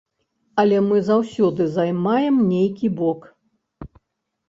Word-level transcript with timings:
Але 0.63 0.79
мы 0.85 0.97
заўсёды 1.09 1.69
займаем 1.77 2.43
нейкі 2.53 2.93
бок. 2.99 3.33